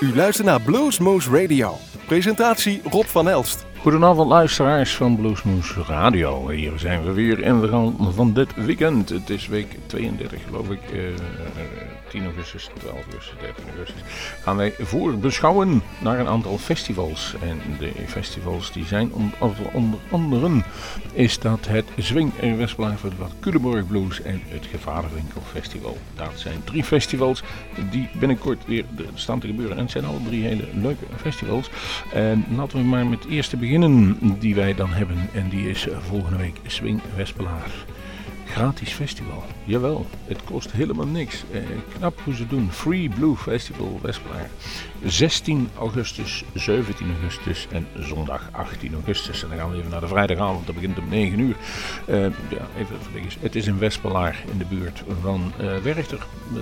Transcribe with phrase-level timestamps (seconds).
[0.00, 1.76] U luistert naar Bluesmoose Radio.
[2.06, 3.66] Presentatie Rob van Elst.
[3.78, 6.48] Goedenavond luisteraars van Bluesmoose Radio.
[6.48, 9.08] Hier zijn we weer in de gang van dit weekend.
[9.08, 10.80] Het is week 32 geloof ik.
[10.92, 11.00] Uh,
[12.10, 14.02] 10 augustus, 12 augustus, 13 augustus,
[14.42, 17.34] gaan wij voorbeschouwen naar een aantal festivals.
[17.42, 19.38] En de festivals die zijn onder,
[19.72, 20.62] onder andere
[21.12, 25.98] is dat het Swing Westplaat voor wat Blues en het Gevaderwinkel Festival.
[26.14, 27.42] Dat zijn drie festivals
[27.90, 28.84] die binnenkort weer
[29.14, 29.76] staan te gebeuren.
[29.76, 31.70] En het zijn alle drie hele leuke festivals.
[32.12, 35.28] En laten we maar met eerste beginnen die wij dan hebben.
[35.32, 37.70] En die is volgende week Swing Westplaat.
[38.50, 39.42] Gratis festival.
[39.64, 41.44] Jawel, het kost helemaal niks.
[41.52, 41.60] Eh,
[41.96, 42.72] knap hoe ze doen.
[42.72, 44.50] Free Blue Festival Westplaar.
[45.04, 49.42] 16 augustus, 17 augustus en zondag 18 augustus.
[49.42, 50.66] En dan gaan we even naar de vrijdagavond.
[50.66, 51.56] Dat begint om 9 uur.
[52.08, 52.96] Uh, ja, even
[53.40, 56.26] Het is in Westpelaar in de buurt van uh, Werchter.
[56.52, 56.60] Uh,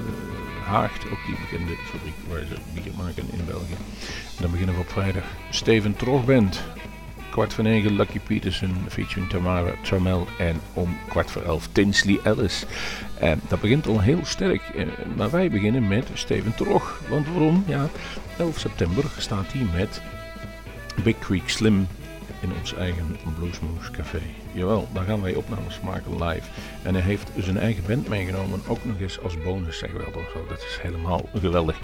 [0.64, 3.77] Haagt, ook die bekende fabriek waar ze bier maken in België.
[4.41, 5.25] Dan beginnen we op vrijdag.
[5.50, 6.62] Steven Trogband
[7.39, 12.64] kwart voor negen Lucky Peterson featuring Tamara Trammell en om kwart voor elf Tinsley Ellis.
[13.19, 14.86] En dat begint al heel sterk, eh,
[15.17, 17.00] maar wij beginnen met Steven Trog.
[17.08, 17.64] Want waarom?
[17.67, 17.89] Ja,
[18.39, 20.03] 11 september staat hij met
[21.05, 21.86] Big Creek Slim
[22.41, 24.20] in ons eigen Bluesmoose Café.
[24.59, 26.48] Jawel, daar gaan wij opnames maken live.
[26.83, 30.23] En hij heeft zijn eigen band meegenomen, ook nog eens als bonus, zeg wel.
[30.33, 30.47] Zo.
[30.48, 31.78] Dat is helemaal geweldig.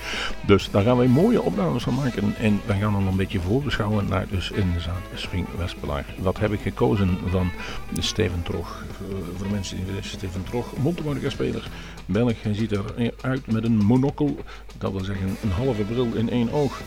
[0.46, 2.34] Dus daar gaan wij mooie opnames van maken.
[2.36, 6.04] En we gaan dan een beetje voorbeschouwen naar dus inderdaad Swing Westpelaar.
[6.18, 7.50] Wat heb ik gekozen van
[7.98, 8.84] Steven Trog?
[8.90, 11.68] Eh, voor de mensen die weten, Steven Trog, mondharmonica-speler,
[12.06, 12.42] Belg.
[12.42, 14.34] Hij ziet eruit met een monocle,
[14.78, 16.80] dat wil zeggen een halve bril in één oog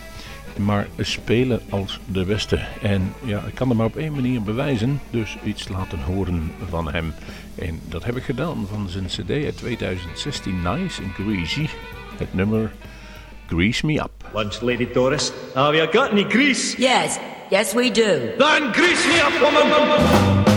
[0.57, 2.59] maar spelen als de beste.
[2.81, 6.91] En ja, ik kan het maar op één manier bewijzen, dus iets laten horen van
[6.91, 7.13] hem.
[7.55, 11.67] En dat heb ik gedaan van zijn cd uit 2016, Nice and Greasy.
[12.17, 12.71] Het nummer
[13.47, 14.29] Grease Me Up.
[14.33, 15.31] Lunch, Lady Doris.
[15.53, 16.77] Have you got any grease?
[16.77, 17.17] Yes,
[17.49, 18.35] yes we do.
[18.37, 20.56] Then grease me up, woman!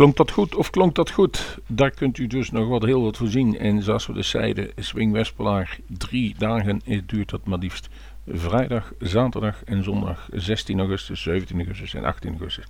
[0.00, 1.58] Klonk dat goed of klonk dat goed?
[1.66, 3.58] Daar kunt u dus nog wat heel wat voor zien.
[3.58, 7.88] En zoals we dus zeiden, Swing Westpelaar, drie dagen duurt dat maar liefst.
[8.26, 12.64] Vrijdag, zaterdag en zondag 16 augustus, 17 augustus en 18 augustus.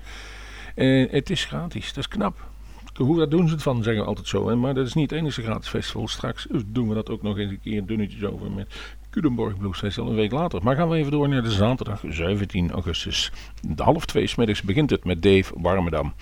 [0.76, 2.48] Uh, het is gratis, dat is knap.
[2.94, 4.48] Hoe dat doen ze het van, zeggen we altijd zo.
[4.48, 4.56] Hè?
[4.56, 6.08] Maar dat is niet het enige gratis festival.
[6.08, 10.10] Straks doen we dat ook nog eens een keer dunnetjes over met Culemborg Blues Festival
[10.10, 10.62] een week later.
[10.62, 13.32] Maar gaan we even door naar de zaterdag 17 augustus.
[13.60, 16.14] De half twee smiddags begint het met Dave Warmedam.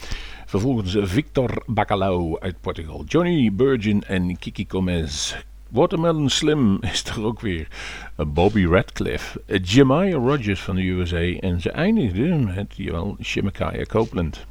[0.48, 3.04] Vervolgens Victor Bacalao uit Portugal.
[3.04, 5.36] Johnny Burgin en Kiki Gomez.
[5.70, 7.68] Watermelon Slim is er ook weer.
[8.16, 9.42] Bobby Radcliffe.
[9.62, 11.38] Jemiah Rogers van de USA.
[11.40, 14.46] En ze eindigden met, jawel, Shemekaya Copeland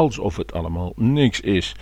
[0.00, 1.74] alsof het allemaal niks is.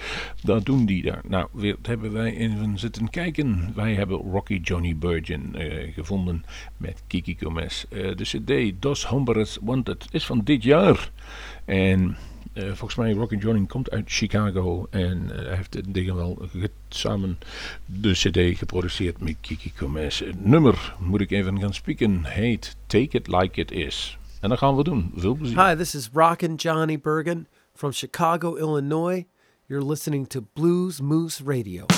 [0.43, 1.21] Dat doen die daar.
[1.29, 3.73] Nou, weer hebben wij even zitten kijken.
[3.75, 6.45] Wij hebben Rocky Johnny Burgeon uh, gevonden
[6.77, 7.85] met Kiki Gomez.
[7.91, 11.11] Uh, de CD Dos Hombres Wanted is van dit jaar.
[11.65, 12.17] En
[12.59, 14.87] uh, volgens mij Rocky Johnny komt uit Chicago.
[14.91, 16.49] En hij heeft dingen wel
[16.89, 17.39] samen
[17.87, 20.19] de CD geproduceerd met Kiki Gomez.
[20.19, 24.19] Het nummer, moet ik even gaan spieken, heet Take It Like It Is.
[24.41, 25.13] En dat gaan we doen.
[25.15, 25.69] Veel plezier.
[25.69, 27.47] Hi, this is Rockin' Johnny Bergen.
[27.75, 29.25] From Chicago, Illinois,
[29.67, 31.98] you're listening to Blues Moose Radio.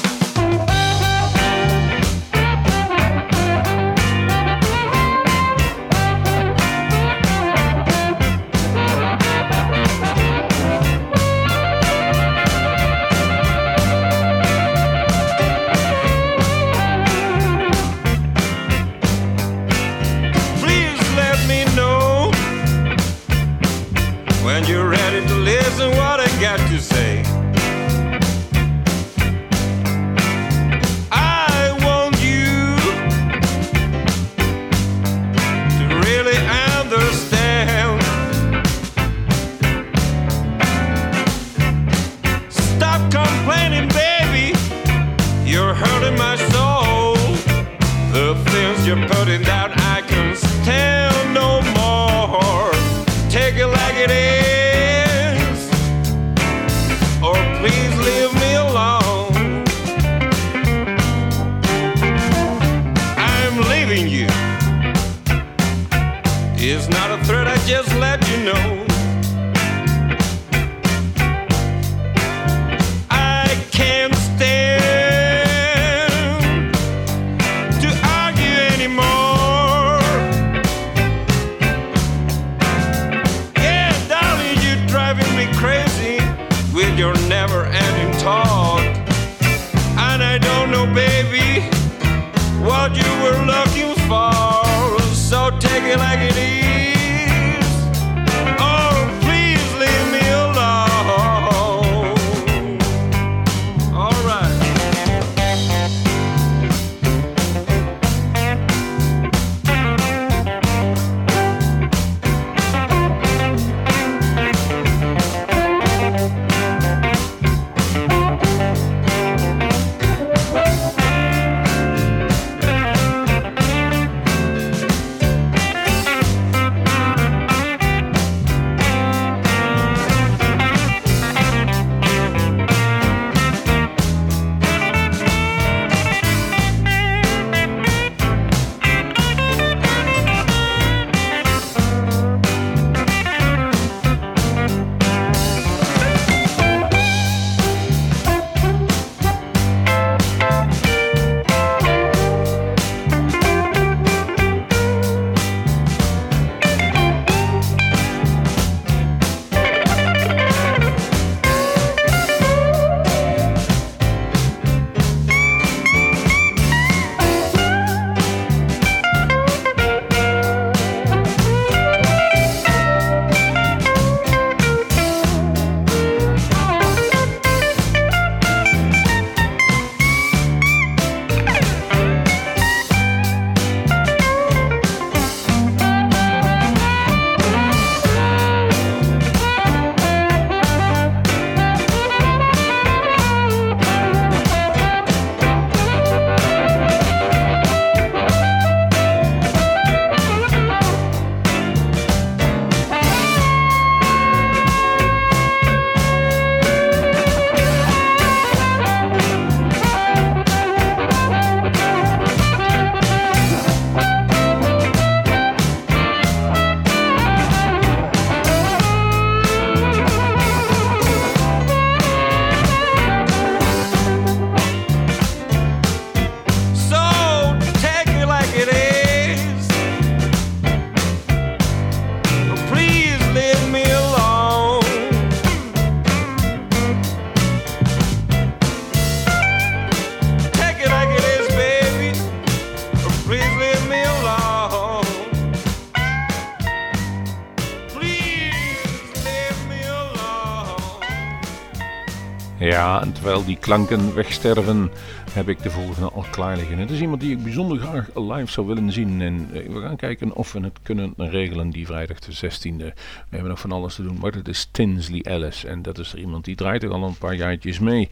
[253.60, 254.90] Klanken wegsterven,
[255.32, 256.78] heb ik de volgende al klaar liggen.
[256.78, 259.20] Het is iemand die ik bijzonder graag live zou willen zien.
[259.20, 262.76] En eh, we gaan kijken of we het kunnen regelen die vrijdag de 16e.
[262.76, 262.92] We
[263.30, 265.64] hebben nog van alles te doen, maar het is Tinsley Ellis.
[265.64, 268.10] En dat is er iemand die draait er al een paar jaartjes mee.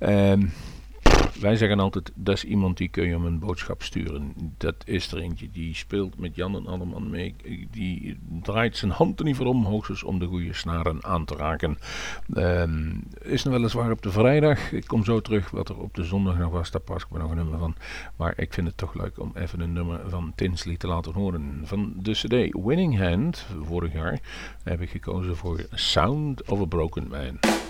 [0.00, 0.52] Um,
[1.44, 4.32] wij zeggen altijd, dat is iemand die kun je om een boodschap sturen.
[4.56, 7.34] Dat is er eentje, die speelt met Jan en Alleman mee.
[7.70, 11.36] Die draait zijn hand er niet voor om, hoogstens om de goede snaren aan te
[11.36, 11.78] raken.
[12.36, 14.72] Um, is nog weliswaar op de vrijdag.
[14.72, 15.50] Ik kom zo terug.
[15.50, 17.74] Wat er op de zondag nog was, daar pas ik me nog een nummer van.
[18.16, 21.60] Maar ik vind het toch leuk om even een nummer van Tinsley te laten horen.
[21.64, 24.20] Van de CD Winning Hand, vorig jaar,
[24.62, 27.63] heb ik gekozen voor Sound of a Broken Man.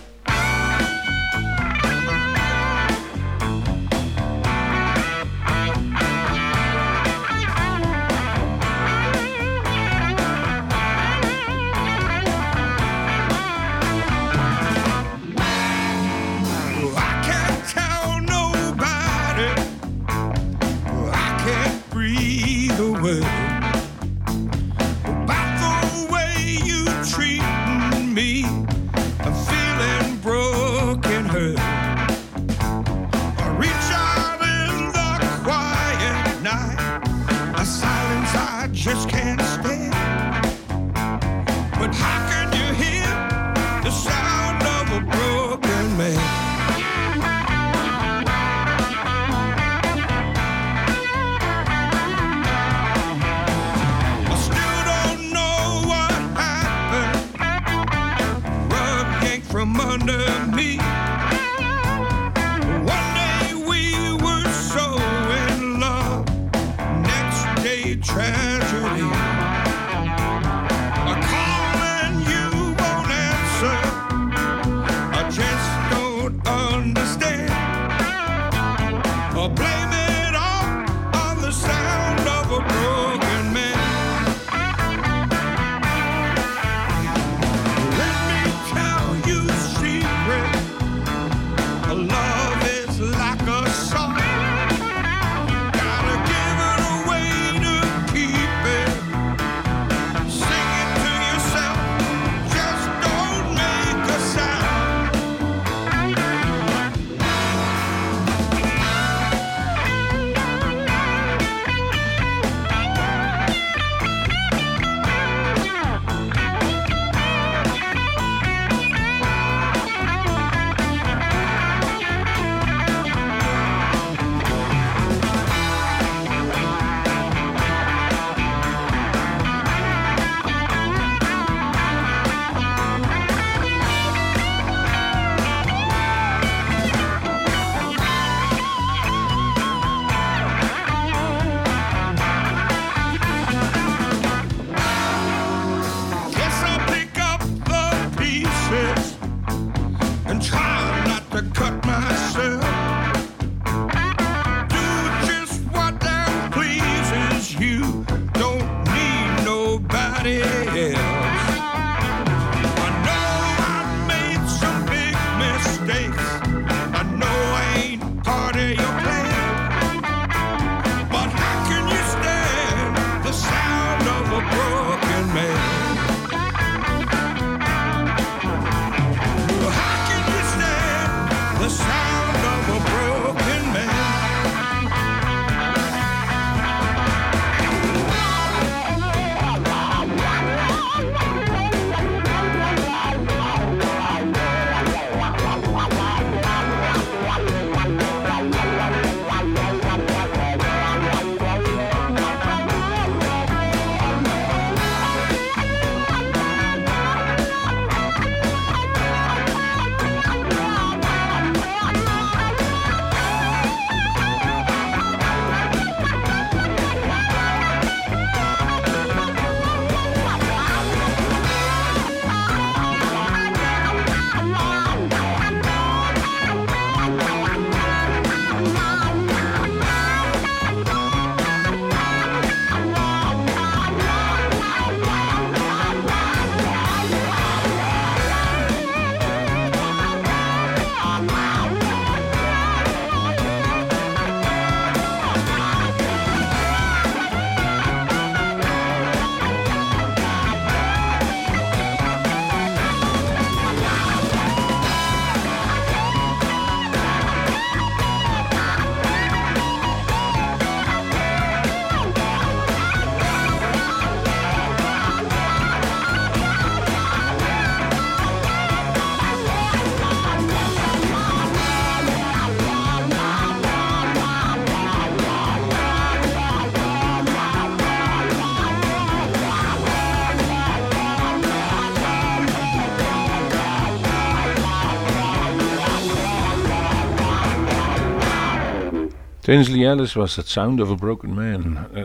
[289.44, 291.78] Tinsley Ellis was het Sound of a Broken Man.
[291.94, 292.04] Uh,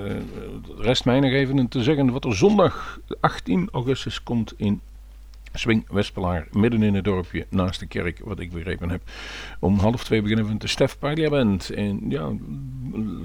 [0.77, 4.81] rest mij nog even te zeggen wat er zondag 18 augustus komt in
[5.53, 9.01] Swing Westpelaar, midden in het dorpje, naast de kerk, wat ik begrepen heb.
[9.59, 11.69] Om half twee beginnen we met de Stef Paglia Band.
[11.69, 12.31] En ja,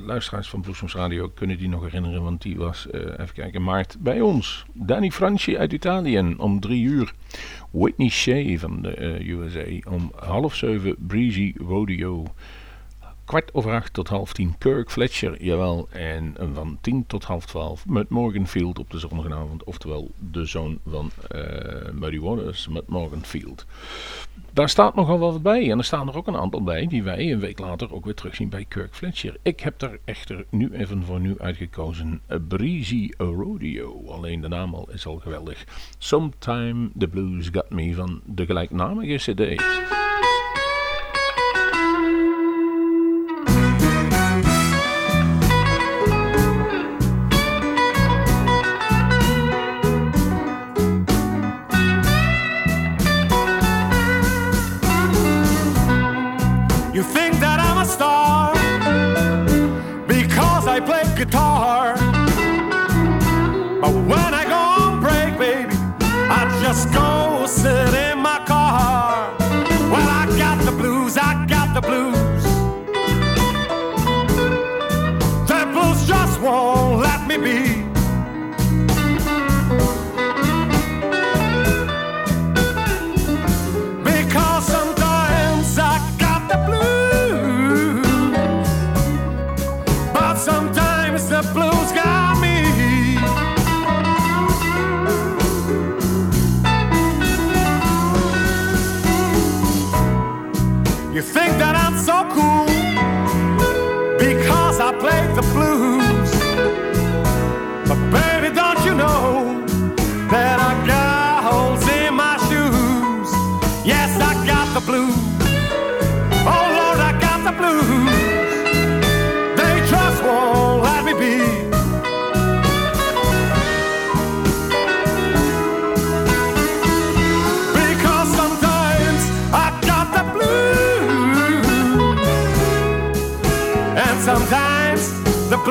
[0.07, 3.97] luisteraars van Bloesems Radio kunnen die nog herinneren, want die was, uh, even kijken, maart
[4.01, 4.65] bij ons.
[4.73, 7.13] Danny Franchi uit Italië om drie uur.
[7.71, 12.27] Whitney Shea van de uh, USA om half zeven, Breezy Rodeo
[13.25, 15.89] kwart over acht tot half tien Kirk Fletcher, jawel.
[15.91, 19.65] En van tien tot half twaalf met Morganfield op de zondagavond.
[19.65, 21.43] Oftewel de zoon van uh,
[21.93, 23.67] Muddy Waters met Morganfield.
[24.53, 25.71] Daar staat nogal wat bij.
[25.71, 28.15] En er staan er ook een aantal bij die wij een week later ook weer
[28.15, 29.37] terugzien bij Kirk Fletcher.
[29.43, 32.21] Ik heb er echter nu even voor nu uitgekozen.
[32.31, 34.05] A Breezy Rodeo.
[34.09, 35.65] Alleen de naam al is al geweldig.
[35.99, 39.63] Sometime the Blues Got Me van de gelijknamige cd.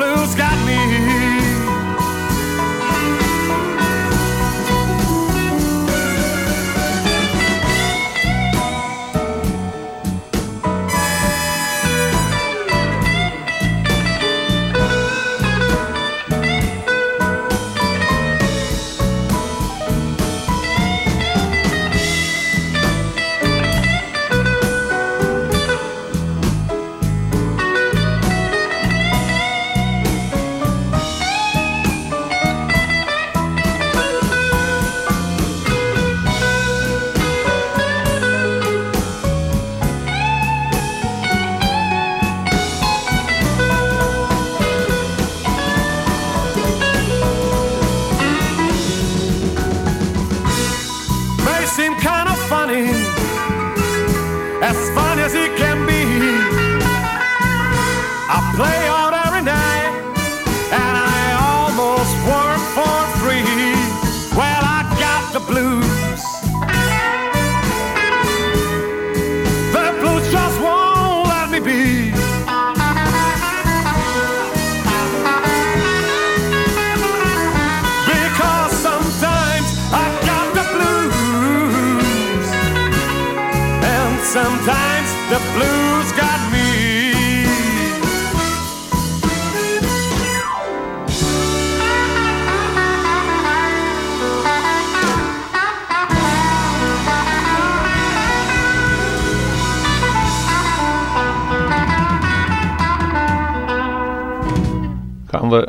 [0.04, 0.43] The blues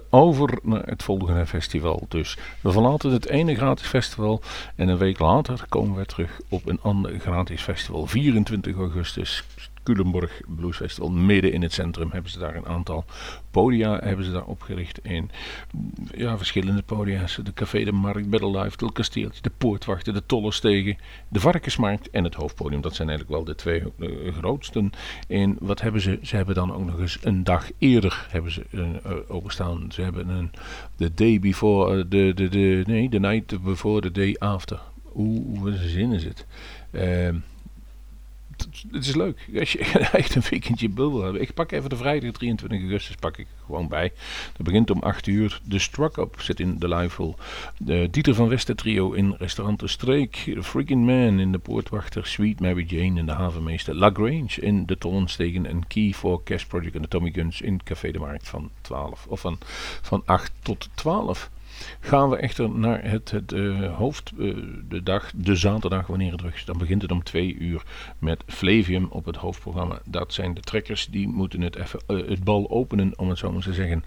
[0.10, 2.06] over naar het volgende festival.
[2.10, 4.42] Dus we verlaten het ene gratis festival
[4.76, 8.06] en een week later komen we terug op een ander gratis festival.
[8.06, 9.44] 24 augustus
[9.86, 11.00] Culemborg Blues.
[11.12, 13.06] Midden in het centrum hebben ze daar een aantal
[13.52, 15.00] podia hebben ze daar opgericht.
[15.04, 15.32] in
[16.16, 17.40] ja, verschillende podia's.
[17.44, 22.24] De Café de Markt, Battle Life, het Kasteeltje, de Poortwachten, de Tollenstegen, de Varkensmarkt en
[22.24, 22.82] het Hoofdpodium.
[22.82, 24.92] Dat zijn eigenlijk wel de twee uh, grootsten.
[25.28, 26.20] En wat hebben ze?
[26.22, 28.92] Ze hebben dan ook nog eens een dag eerder hebben ze, uh,
[29.28, 29.92] openstaan.
[29.92, 30.52] Ze hebben een
[30.96, 34.80] de day before, de, de, de, nee, the night before the day after.
[35.04, 36.46] Hoe, zin is het?
[36.92, 37.30] Is,
[38.92, 39.50] het is leuk.
[39.60, 39.80] Als je
[40.12, 41.42] echt een weekendje bul wil hebben.
[41.42, 44.12] Ik pak even de vrijdag 23 augustus pak ik gewoon bij.
[44.54, 45.60] Dat begint om 8 uur.
[45.64, 47.34] De Struck Up zit in de Live
[47.78, 50.36] De Dieter van Westen trio in restaurant De Streek.
[50.36, 52.28] The Freaking Man in de Poortwachter.
[52.28, 53.96] Sweet Mary Jane in de Havenmeester.
[53.96, 55.66] La Grange in de Tollenstegen.
[55.66, 59.26] En Key for Cash Project en de Tommy Guns in Café de Markt van 12.
[59.28, 59.58] Of van,
[60.02, 61.50] van 8 tot 12.
[62.00, 64.56] Gaan we echter naar het, het uh, hoofd, uh,
[64.90, 66.66] de dag, de zaterdag wanneer het terug is.
[66.66, 67.84] Dan begint het om twee uur
[68.20, 70.00] met Flavium op het hoofdprogramma.
[70.06, 73.52] Dat zijn de trekkers, die moeten het even uh, het bal openen, om het zo
[73.52, 74.04] maar te zeggen.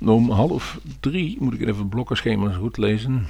[0.00, 3.26] Om half drie moet ik even het blokkenschema goed lezen.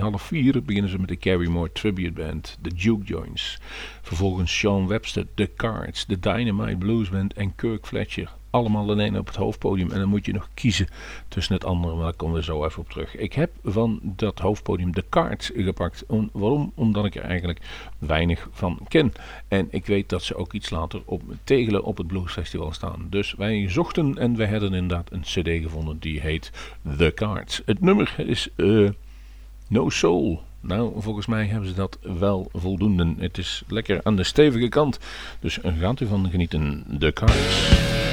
[0.00, 3.58] Half vier beginnen ze met de Carrymore Tribute Band, de Duke Joints.
[4.02, 9.26] Vervolgens Sean Webster, The Cards, de Dynamite Blues Band en Kirk Fletcher allemaal alleen op
[9.26, 9.90] het hoofdpodium.
[9.90, 10.88] En dan moet je nog kiezen
[11.28, 13.16] tussen het andere, maar daar komen we zo even op terug.
[13.16, 16.04] Ik heb van dat hoofdpodium de kaart gepakt.
[16.06, 16.72] Om, waarom?
[16.74, 17.60] Omdat ik er eigenlijk
[17.98, 19.12] weinig van ken.
[19.48, 23.06] En ik weet dat ze ook iets later op Tegelen op het Bluesfestival staan.
[23.10, 26.52] Dus wij zochten en wij hebben inderdaad een cd gevonden die heet
[26.96, 27.62] The Cards.
[27.64, 28.90] Het nummer is uh,
[29.68, 30.42] No Soul.
[30.60, 33.14] Nou, volgens mij hebben ze dat wel voldoende.
[33.18, 34.98] Het is lekker aan de stevige kant.
[35.40, 36.84] Dus gaat u van genieten.
[36.98, 38.07] The Cards.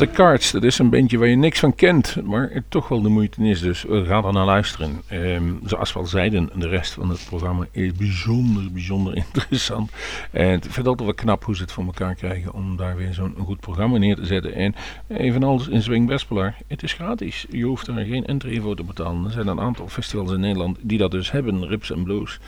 [0.00, 0.50] De Cards.
[0.50, 3.42] Dat is een bandje waar je niks van kent, maar het toch wel de moeite
[3.42, 3.60] is.
[3.60, 5.02] Dus we gaan er naar luisteren.
[5.06, 9.90] Ehm, zoals we al zeiden, de rest van het programma is bijzonder, bijzonder interessant.
[10.30, 13.12] En ik vind altijd wel knap hoe ze het voor elkaar krijgen om daar weer
[13.12, 14.54] zo'n goed programma neer te zetten.
[14.54, 14.74] En
[15.08, 17.46] evenals in Swing Westpelaar, het is gratis.
[17.50, 19.24] Je hoeft er geen entree voor te betalen.
[19.24, 22.38] Er zijn een aantal festivals in Nederland die dat dus hebben, Rips en Blues.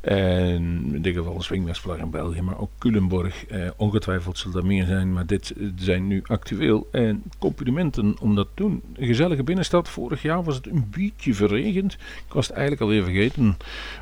[0.00, 3.46] En in dit geval Swing Westpelaar in België, maar ook Culemborg.
[3.46, 8.48] Eh, ongetwijfeld zullen er meer zijn, maar dit zijn nu actueel en complimenten om dat
[8.54, 8.82] doen.
[8.94, 9.88] Een gezellige binnenstad.
[9.88, 11.92] Vorig jaar was het een beetje verregend.
[12.26, 13.56] Ik was het eigenlijk alweer vergeten.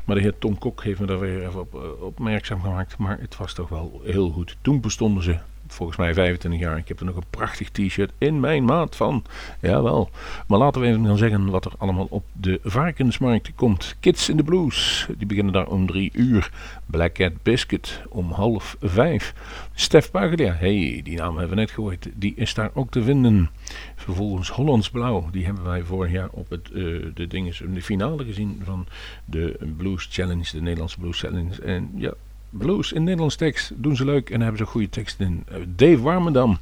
[0.05, 2.97] Maar de heer Tom Kok heeft me daar weer even op uh, opmerkzaam gemaakt.
[2.97, 4.57] Maar het was toch wel heel goed.
[4.61, 6.77] Toen bestonden ze volgens mij 25 jaar.
[6.77, 9.23] Ik heb er nog een prachtig t-shirt in mijn maat van.
[9.61, 10.09] Jawel.
[10.47, 13.95] Maar laten we even dan zeggen wat er allemaal op de varkensmarkt komt.
[13.99, 15.07] Kids in the Blues.
[15.17, 16.51] Die beginnen daar om drie uur.
[16.85, 19.33] Black Cat Biscuit om half vijf.
[19.73, 20.53] Stef Paglia.
[20.53, 22.07] hey, die naam hebben we net gehoord.
[22.13, 23.49] Die is daar ook te vinden.
[23.95, 25.29] Vervolgens Hollands Blauw.
[25.31, 28.87] Die hebben wij vorig jaar op het, uh, de, dinges, de finale gezien van
[29.25, 30.51] de Blues Challenge.
[30.51, 31.61] De Nederlandse Blues Challenge.
[31.61, 32.13] En ja,
[32.57, 35.43] blues in Nederlands tekst doen ze leuk en hebben ze goede teksten in.
[35.47, 36.57] Eh, Dave Warmendam,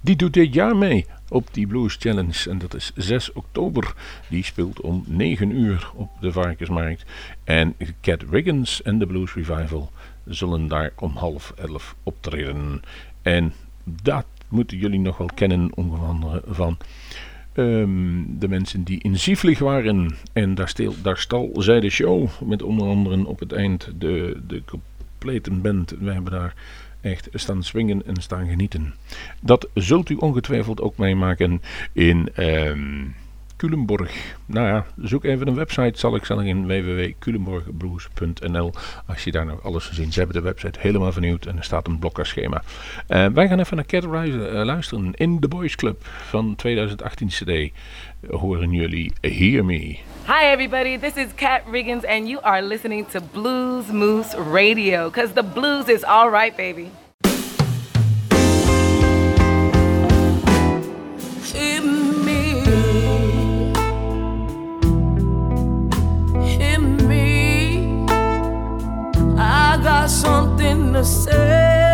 [0.00, 2.50] die doet dit jaar mee op die Blues Challenge.
[2.50, 3.94] En dat is 6 oktober.
[4.28, 7.04] Die speelt om 9 uur op de Varkensmarkt.
[7.44, 9.92] En Cat Riggins en de Blues Revival
[10.24, 12.82] zullen daar om half elf optreden.
[13.22, 13.52] En
[13.84, 16.76] dat moeten jullie nog wel kennen, onder andere van...
[17.54, 20.16] Um, de mensen die in Zieflig waren.
[20.32, 22.28] En daar, daar stal zij de show.
[22.44, 24.62] Met onder andere op het eind de, de
[25.62, 25.94] band.
[26.00, 26.54] We hebben daar
[27.00, 28.94] echt staan swingen en staan genieten.
[29.40, 33.14] Dat zult u ongetwijfeld ook meemaken in um,
[33.58, 34.36] Culemborg.
[34.46, 38.72] Nou ja, zoek even een website, zal ik zeggen in www.culemborgblues.nl.
[39.06, 40.12] Als je daar nog alles gezien.
[40.12, 42.62] Ze hebben de website helemaal vernieuwd en er staat een blokkerschema.
[43.08, 47.28] Uh, wij gaan even naar Cat Rise, uh, luisteren in The Boys Club van 2018
[47.28, 47.72] CD.
[48.30, 49.98] Horen jullie Hear Me.
[50.28, 55.32] Hi everybody, this is Kat Riggins and you are listening to Blues Moose Radio cuz
[55.32, 56.90] the blues is all right, baby.
[70.08, 71.87] Something to say.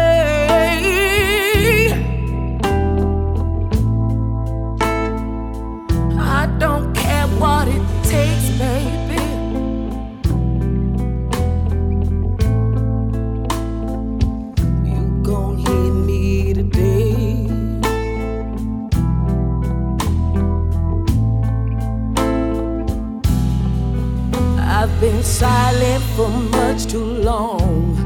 [24.84, 27.96] I've been silent for much too long,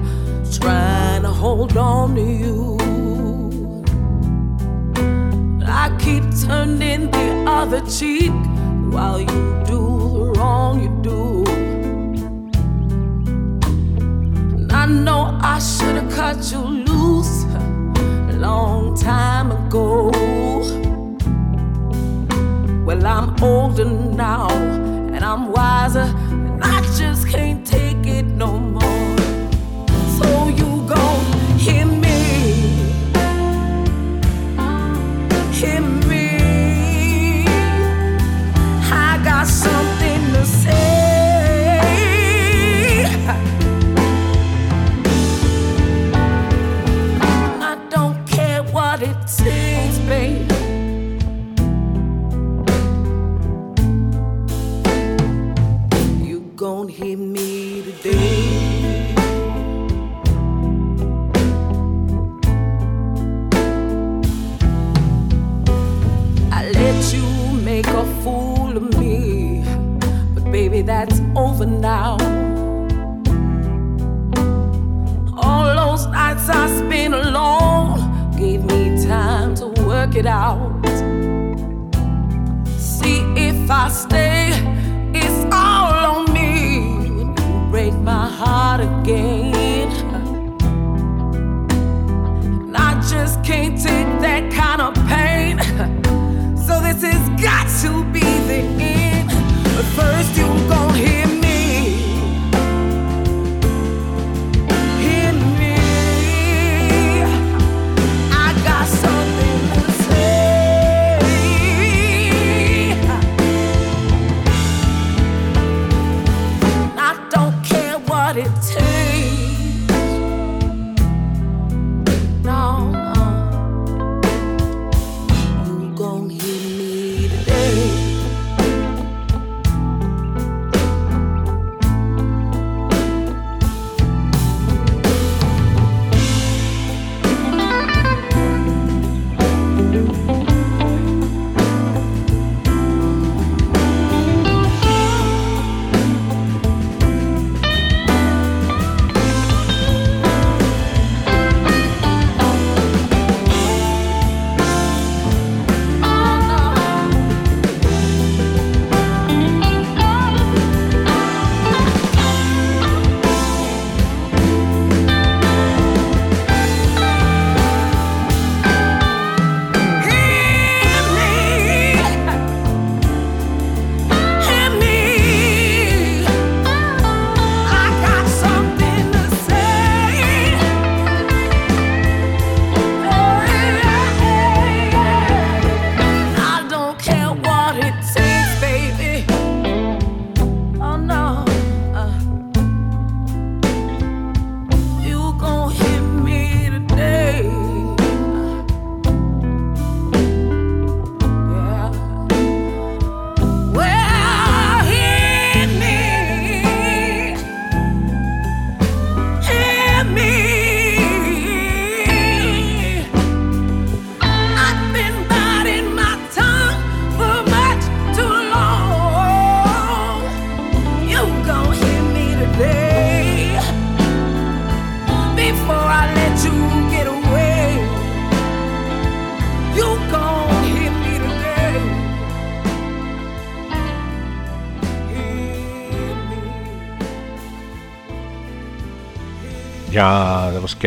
[0.60, 2.78] trying to hold on to you.
[5.66, 8.30] I keep turning the other cheek
[8.92, 9.80] while you do
[10.18, 11.44] the wrong you do.
[14.72, 17.42] I know I should have cut you loose
[18.32, 20.12] a long time ago.
[22.86, 26.06] Well, I'm older now and I'm wiser,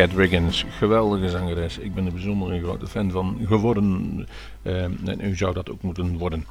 [0.02, 0.64] Cat Wiggins.
[0.68, 1.78] Geweldige zangeres.
[1.78, 4.26] Ik ben er bijzonder een grote fan van geworden.
[4.62, 6.46] Eh, en u zou dat ook moeten worden.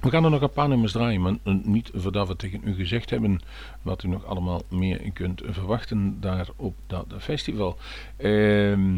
[0.00, 3.10] We gaan er nog een paar nummers draaien, maar niet voordat we tegen u gezegd
[3.10, 3.40] hebben
[3.82, 7.76] wat u nog allemaal meer kunt verwachten daar op dat festival.
[8.16, 8.96] Ehm,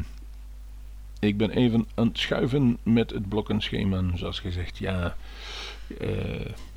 [1.20, 4.02] ik ben even aan het schuiven met het blokkenschema.
[4.14, 5.16] Zoals gezegd, ja.
[5.98, 6.09] eh,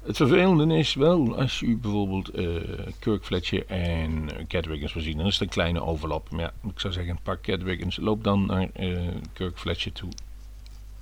[0.03, 2.45] het vervelende is wel, als u bijvoorbeeld eh,
[2.99, 6.31] Kirk Fletcher en Cat Wiggins wil zien, dan is het een kleine overlap.
[6.31, 8.97] Maar ja, ik zou zeggen, pak Cat Wiggins, loop dan naar eh,
[9.33, 10.09] Kirk Fletcher toe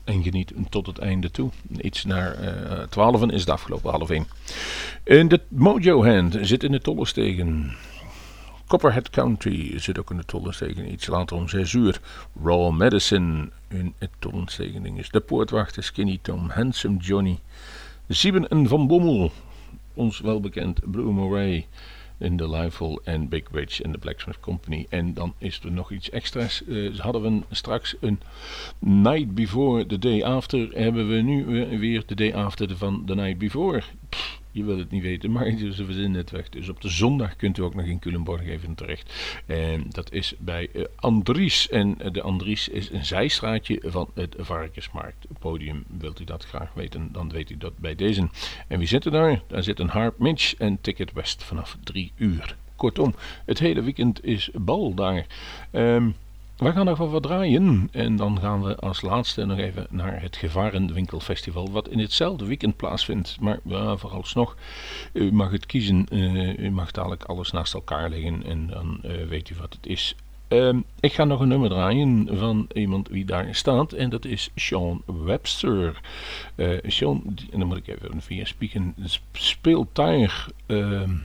[0.10, 1.50] en geniet tot het einde toe.
[1.82, 4.28] Iets naar eh 12 is het afgelopen half 1.
[5.04, 7.76] In de Mojo Hand zit in de Tollenstegen.
[8.68, 10.92] Copperhead Country zit ook in de Tollenstegen.
[10.92, 12.00] Iets later om 6 uur.
[12.44, 15.10] Raw Medicine in het Tollenstegen is.
[15.10, 16.50] De Poortwachter Skinny Tom.
[16.50, 17.40] Handsome Johnny.
[18.12, 19.32] Sieben en Van Bommel.
[19.94, 21.66] Ons welbekend Blue Moray
[22.18, 24.86] in de Liveful en Big Witch en de Blacksmith Company.
[24.90, 26.64] En dan is er nog iets extra's.
[26.66, 28.20] Eh, hadden we straks een
[28.80, 30.70] Night Before, the Day After.
[30.74, 31.46] Hebben we nu
[31.80, 33.82] weer- de Day After van The Night Before.
[34.52, 36.50] Je wil het niet weten, maar ze verzinnen het weg.
[36.50, 39.42] Dus op de zondag kunt u ook nog in Culemborg even terecht.
[39.46, 41.70] En dat is bij eh, Andries.
[41.70, 45.84] En eh, de Andries is een zijstraatje van het Varkensmarktpodium.
[45.98, 48.30] Wilt u dat graag weten, dan weet u dat bij deze.
[48.68, 49.42] En wie zitten daar?
[49.48, 52.56] Daar zit een Harp Mitch en Ticket West vanaf drie uur.
[52.76, 55.26] Kortom, het hele weekend is bal daar.
[55.72, 56.10] Ehm,
[56.60, 60.36] we gaan nog wat draaien en dan gaan we als laatste nog even naar het
[60.36, 63.38] Gevarenwinkelfestival, wat in hetzelfde weekend plaatsvindt.
[63.40, 64.56] Maar ja, vooralsnog,
[65.14, 69.28] u mag het kiezen, eh, u mag dadelijk alles naast elkaar leggen en dan eh,
[69.28, 70.16] weet u wat het is.
[70.48, 74.50] Ehm, ik ga nog een nummer draaien van iemand wie daar staat en dat is
[74.56, 76.02] Sean Webster.
[76.56, 78.96] Eh, Sean, dan moet ik even via spieken,
[79.32, 81.16] speelt daar ehm,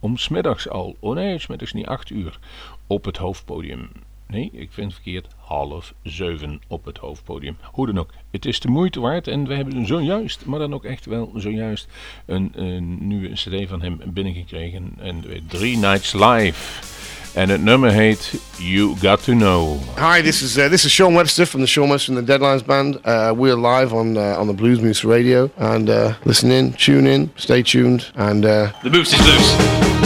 [0.00, 2.38] om smiddags al, oh nee, smiddags niet 8 uur,
[2.86, 3.88] op het hoofdpodium.
[4.28, 5.26] Nee, ik vind het verkeerd.
[5.36, 7.56] Half zeven op het hoofdpodium.
[7.62, 8.10] Hoe dan ook.
[8.30, 9.28] Het is de moeite waard.
[9.28, 11.88] En we hebben zojuist, maar dan ook echt wel zojuist,
[12.26, 14.92] een, een nieuwe cd van hem binnengekregen.
[14.98, 16.94] En weer Three Nights Live.
[17.34, 19.78] En het nummer heet You Got To Know.
[19.98, 22.64] Hi, this is uh, this is Sean Webster from the Sean Webster and the Deadlines
[22.64, 22.98] Band.
[23.04, 27.06] Uh, we're live on uh, on the Blues Moose Radio, and uh, listen in, tune
[27.06, 30.05] in, stay tuned, and uh, The moose is loose.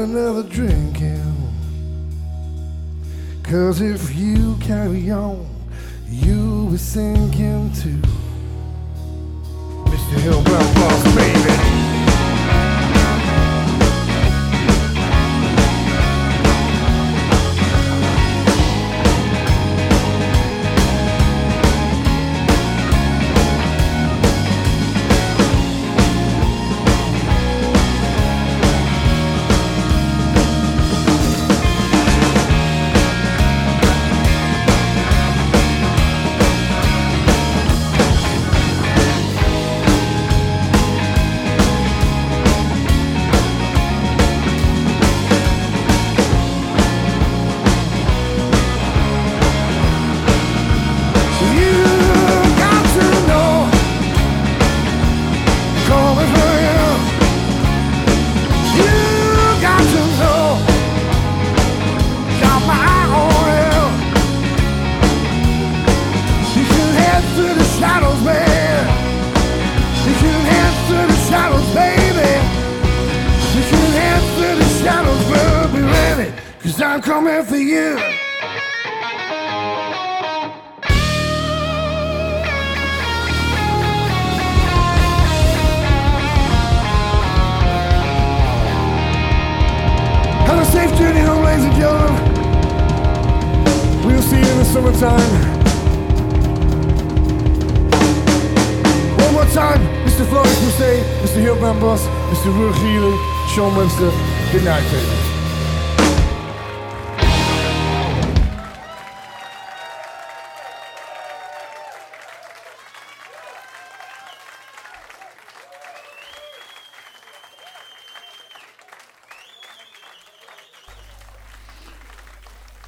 [0.00, 1.34] Another drink in.
[3.42, 5.46] Cause if you carry on,
[6.08, 8.00] you'll be sinking too.
[9.90, 10.16] Mr.
[10.24, 11.29] Hillbrown Boss, baby.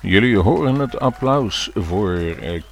[0.01, 2.63] Jullie horen het applaus voor uh,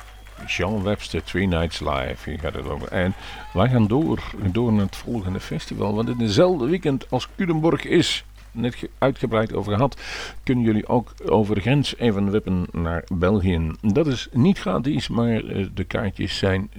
[0.47, 2.31] Jean Webster Three Nights Live.
[2.31, 2.89] Hier gaat het over.
[2.89, 3.15] En
[3.53, 4.23] wij gaan door,
[4.53, 5.95] door naar het volgende festival.
[5.95, 10.01] Want in dezelfde weekend als Culemborg is net uitgebreid over gehad,
[10.43, 13.71] kunnen jullie ook over de grens even wippen naar België.
[13.81, 16.71] Dat is niet gratis, maar eh, de kaartjes zijn,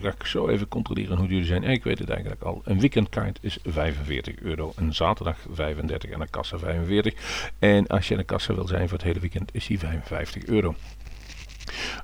[0.00, 1.62] ga ik zo even controleren hoe jullie zijn.
[1.62, 2.62] Ik weet het eigenlijk al.
[2.64, 7.50] Een weekendkaart is 45 euro, een zaterdag 35 en een kassa 45.
[7.58, 10.74] En als je een kassa wil zijn voor het hele weekend is die 55 euro.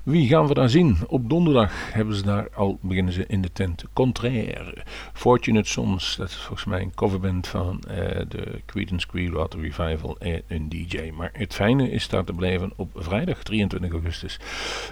[0.03, 0.97] Wie gaan we daar zien?
[1.07, 4.83] Op donderdag hebben ze daar al beginnen ze in de tent Contraire.
[5.13, 7.95] Fortunate Sons, dat is volgens mij een coverband van uh,
[8.27, 11.11] de Creedence Clearwater Revival en een DJ.
[11.17, 14.39] Maar het fijne is daar te blijven op vrijdag 23 augustus.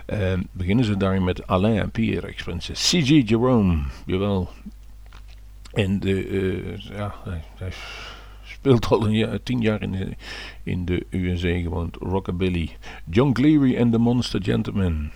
[0.08, 4.50] Uh, beginnen ze daar met Alain Pierre, Prinses CG Jerome, jawel.
[5.74, 7.72] En de, uh, ja, hij, hij
[8.68, 10.10] speelt al een jaar, tien jaar in de,
[10.64, 11.96] in de USA gewoond.
[11.96, 12.70] Rockabilly.
[13.10, 15.10] John Cleary en The Monster Gentleman.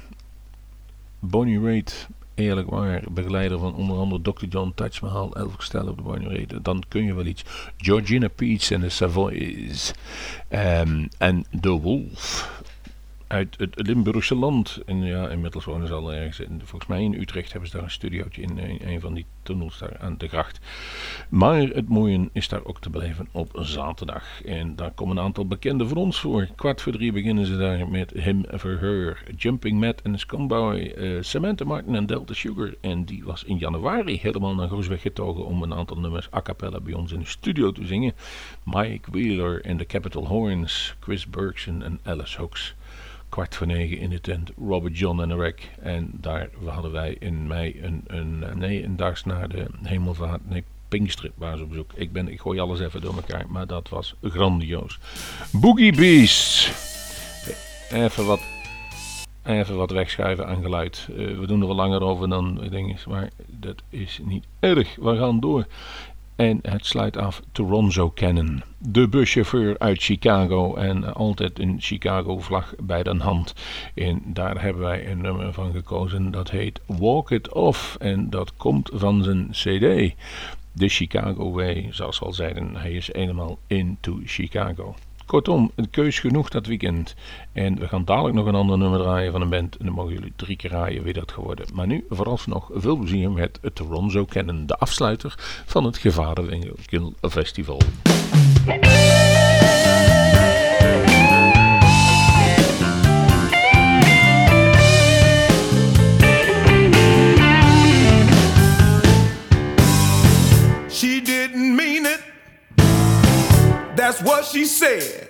[1.19, 4.45] Bonnie Raitt, eerlijk waar, begeleider van onder andere Dr.
[4.45, 6.63] John Touch Mahal, Elvis Costello op de Bonnie Raitt.
[6.63, 7.43] Dan kun je wel iets.
[7.77, 9.93] Georgina Peets en de Savoys.
[10.49, 12.60] Um, en The Wolf
[13.31, 14.79] uit het Limburgse land.
[14.85, 16.39] En ja, inmiddels wonen ze al ergens.
[16.39, 19.77] In, volgens mij in Utrecht hebben ze daar een studiootje in een, van die tunnels
[19.77, 20.59] daar aan de gracht.
[21.29, 24.43] Maar het mooie is daar ook te blijven op zaterdag.
[24.43, 26.47] En daar komen een aantal bekende voor ons voor.
[26.55, 31.21] Kwart voor drie beginnen ze daar met Him for Her, Jumping Matt en Scumboy, uh,
[31.21, 32.73] Samantha Martin en Delta Sugar.
[32.81, 36.79] En die was in januari helemaal naar Groesweg getogen om een aantal nummers a cappella
[36.79, 38.13] bij ons in de studio te zingen.
[38.63, 42.75] Mike Wheeler en de Capital Horns, Chris Bergson en Alice Hooks
[43.31, 45.71] kwart voor negen in de tent Robert John en Rick.
[45.79, 50.63] En daar hadden wij in mei een, een nee, een daags na de hemelvaart, nee,
[50.91, 51.91] Pinkster waren ze op bezoek.
[51.95, 54.99] Ik, ben, ik gooi alles even door elkaar, maar dat was grandioos.
[55.51, 56.71] Boogie Beasts.
[57.91, 58.41] Even wat,
[59.43, 61.07] even wat wegschuiven aan geluid.
[61.09, 64.95] Uh, we doen er wel langer over dan dingen, maar dat is niet erg.
[64.95, 65.65] We gaan door.
[66.41, 68.63] En het sluit af Toronto Cannon.
[68.77, 73.53] De buschauffeur uit Chicago en altijd een Chicago vlag bij de hand.
[73.95, 77.95] En daar hebben wij een nummer van gekozen dat heet Walk It Off.
[77.95, 80.15] En dat komt van zijn cd.
[80.71, 84.95] De Chicago Way, zoals we al zeiden, hij is helemaal into Chicago.
[85.31, 87.15] Kortom, een keus genoeg dat weekend.
[87.51, 89.77] En we gaan dadelijk nog een ander nummer draaien van een band.
[89.77, 91.65] En dan mogen jullie drie keer raaien wie dat geworden.
[91.73, 97.79] Maar nu vooralsnog veel plezier met het Toronto Kennen, de afsluiter van het Gevarenwinkel Festival.
[114.11, 115.29] That's what she said.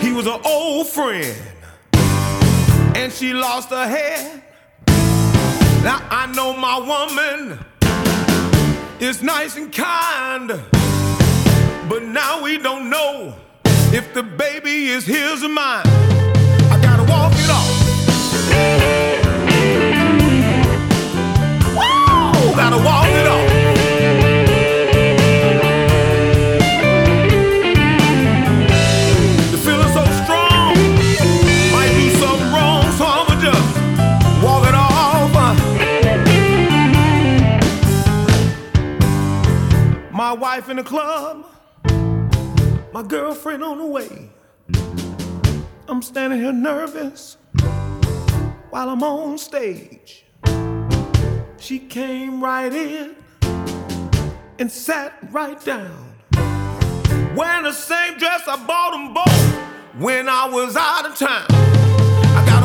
[0.00, 1.36] He was an old friend,
[2.94, 4.44] and she lost her head.
[5.82, 7.58] Now I know my woman
[9.00, 10.52] is nice and kind,
[11.88, 13.34] but now we don't know
[13.92, 15.82] if the baby is his or mine.
[16.70, 17.66] I gotta walk it off.
[21.74, 22.54] Woo!
[22.54, 23.41] Gotta walk it off.
[40.72, 41.44] in the club,
[42.94, 44.30] my girlfriend on the way.
[45.86, 47.36] I'm standing here nervous
[48.70, 50.24] while I'm on stage.
[51.58, 53.16] She came right in
[54.58, 56.14] and sat right down.
[57.36, 61.44] Wearing the same dress I bought them both when I was out of town.
[61.50, 62.61] I got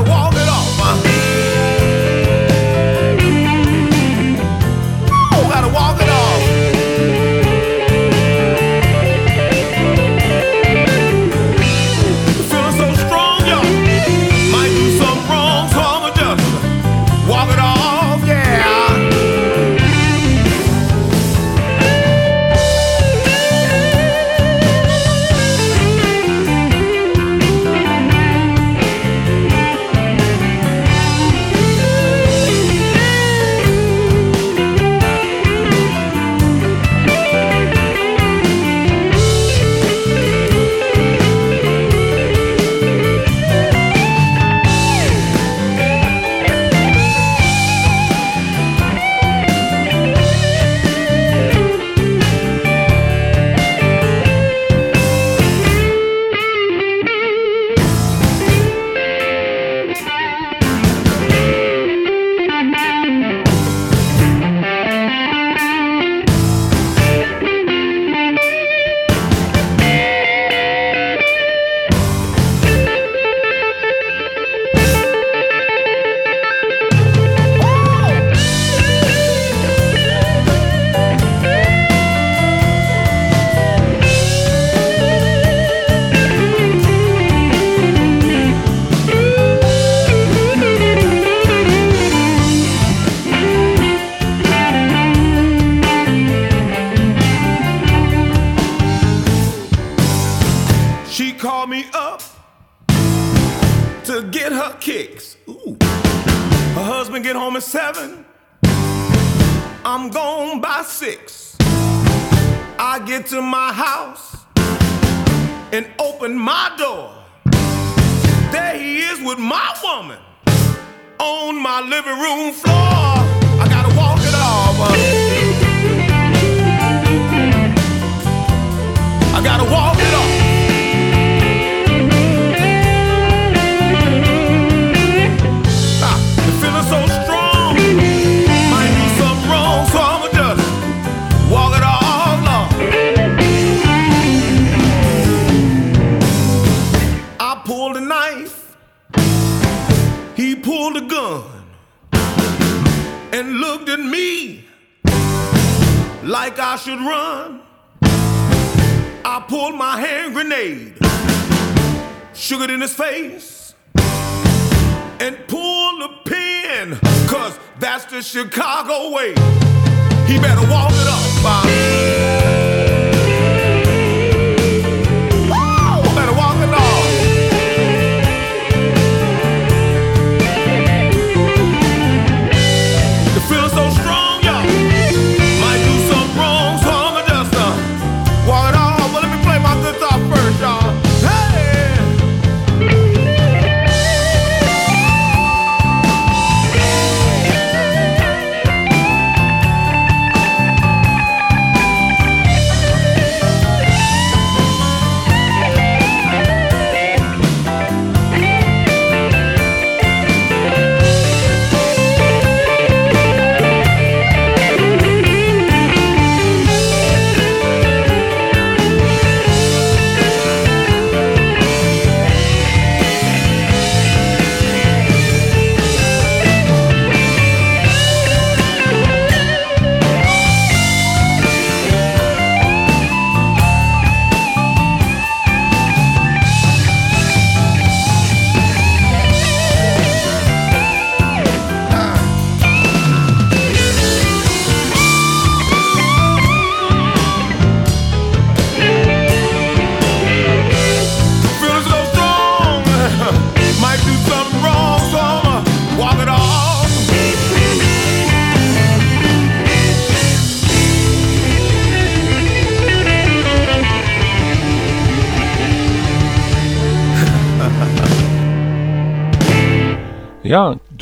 [183.69, 184.06] so strong.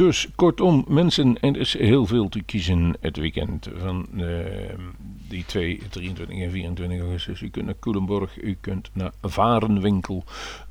[0.05, 4.45] Dus kortom, mensen, er is heel veel te kiezen het weekend van uh,
[5.27, 7.41] die 2, 23 en 24 augustus.
[7.41, 10.23] U kunt naar Culemborg, u kunt naar Varenwinkel,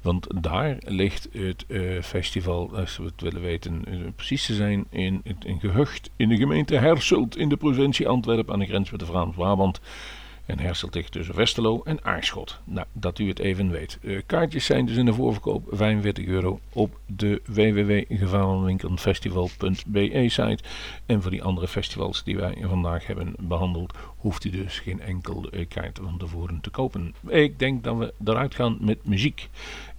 [0.02, 4.86] want daar ligt het uh, festival, als we het willen weten, uh, precies te zijn,
[4.90, 9.00] in een gehucht in de gemeente Hersselt in de provincie Antwerpen aan de grens met
[9.00, 9.80] de Vlaams-Brabant.
[10.46, 12.60] En Herselt ligt tussen Westerlo en Aarschot.
[12.64, 13.98] Nou, dat u het even weet.
[14.00, 20.58] Uh, kaartjes zijn dus in de voorverkoop 45 euro op de www.gevarenwinkelfestival.be site.
[21.06, 25.46] En voor die andere festivals die wij vandaag hebben behandeld, hoeft u dus geen enkel
[25.50, 27.14] uh, kaart van tevoren te kopen.
[27.28, 29.48] Ik denk dat we eruit gaan met muziek.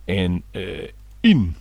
[0.03, 0.87] En uh,
[1.19, 1.55] in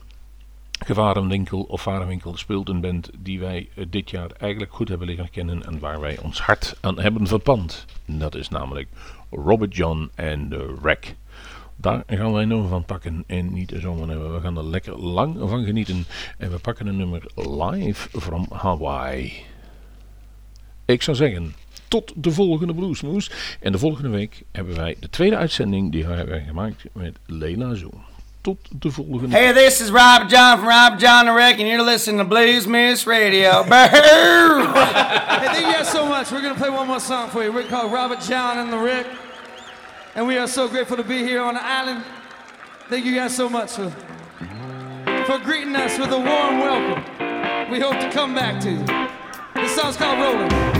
[0.85, 5.66] Gevarenwinkel of Varenwinkel speelt een band die wij dit jaar eigenlijk goed hebben leren kennen
[5.66, 7.85] en waar wij ons hart aan hebben verpand.
[8.07, 8.89] Dat is namelijk
[9.30, 11.14] Robert John en de Wreck.
[11.76, 14.35] Daar gaan wij een nummer van pakken en niet zomaar hebben.
[14.35, 16.05] We gaan er lekker lang van genieten.
[16.39, 19.32] En we pakken een nummer live from Hawaii.
[20.85, 21.55] Ik zou zeggen,
[21.89, 23.57] tot de volgende Bluesmoes.
[23.61, 27.74] En de volgende week hebben wij de tweede uitzending die we hebben gemaakt met Leila
[27.74, 28.13] Zoom.
[28.45, 29.34] Tot de volgende.
[29.34, 32.66] Hey, this is Robert John from Robert John the Wreck, and you're listening to Blues
[32.66, 33.62] Moose Radio.
[33.64, 33.70] Boo!
[33.70, 36.30] hey, thank you guys so much.
[36.30, 37.51] We're gonna play one more song for you.
[37.51, 39.07] We're called Robert John and the Wreck,
[40.14, 42.05] and we are so grateful to be here on the island.
[42.90, 43.88] Thank you guys so much for
[45.24, 47.70] for greeting us with a warm welcome.
[47.70, 48.84] We hope to come back to you.
[49.55, 50.73] This song's called Rolling.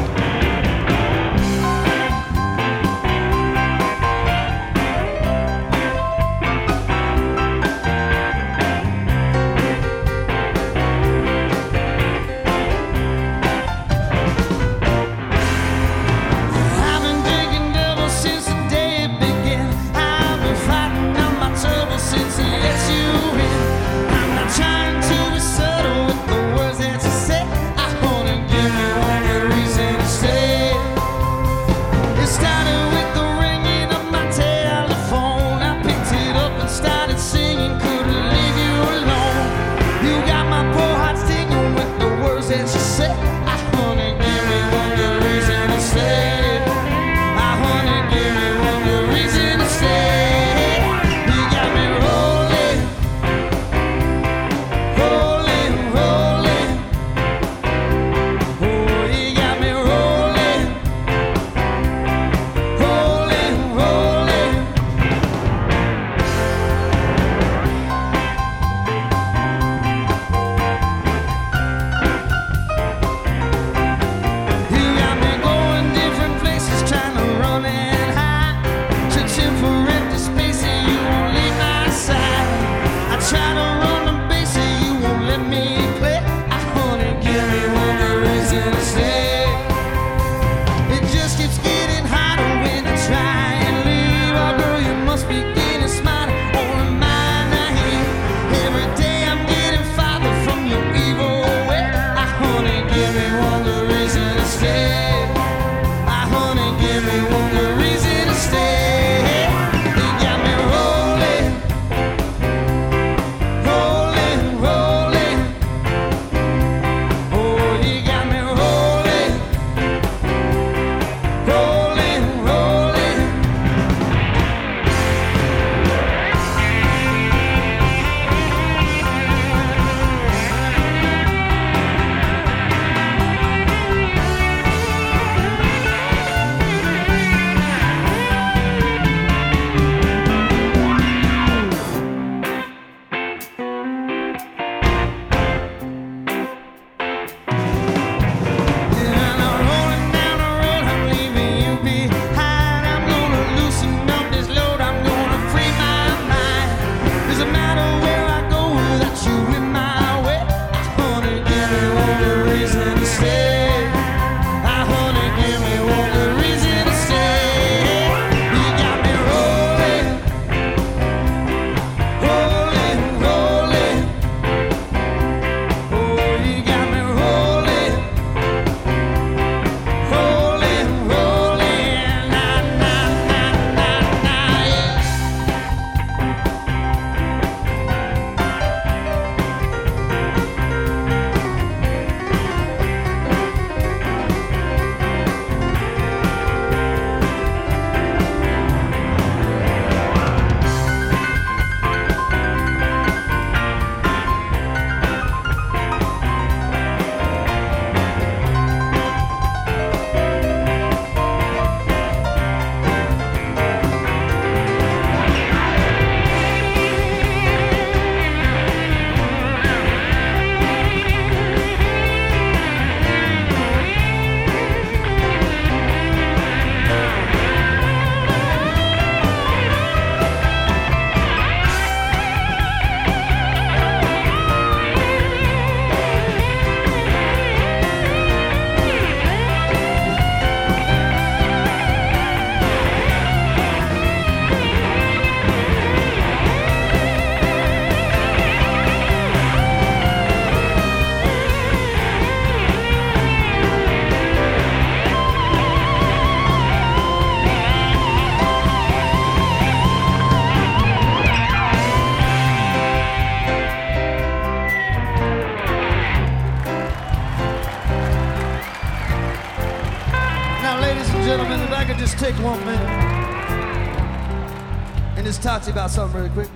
[275.45, 276.49] Talk to you about something really quick.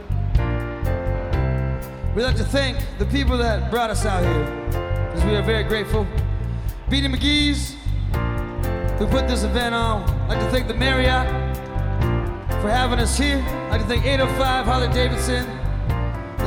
[2.17, 4.45] We'd like to thank the people that brought us out here,
[5.07, 6.07] because we are very grateful.
[6.89, 7.77] Beanie McGee's,
[8.99, 10.09] who put this event on.
[10.23, 11.29] I'd like to thank the Marriott
[12.63, 13.45] for having us here.
[13.67, 15.47] I'd like to thank 805 Harley Davidson,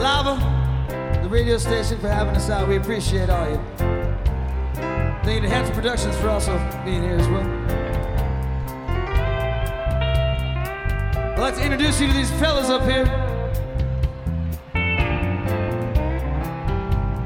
[0.01, 0.39] Lava,
[1.21, 2.67] the radio station for having us out.
[2.67, 3.61] We appreciate all you.
[5.23, 7.60] Thank you to Hanson Productions for also being here as well.
[11.41, 13.05] I'd like to introduce you to these fellas up here.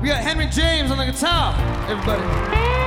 [0.01, 1.53] We got Henry James on the guitar,
[1.89, 2.84] everybody.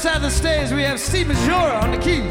[0.00, 2.24] Side of the stage, we have Steve Majora on the keys.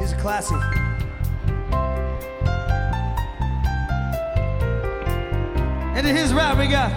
[0.00, 0.56] He's a classic.
[5.94, 6.90] And to his right, we got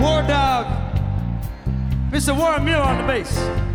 [0.00, 0.66] War Dog,
[2.12, 2.38] Mr.
[2.38, 3.67] Warren Muir on the bass.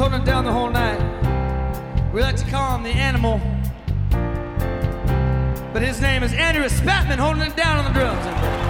[0.00, 0.98] Holding it down the whole night.
[2.10, 3.38] We like to call him the animal.
[5.74, 8.69] But his name is Andrew Spatman, holding it down on the drums.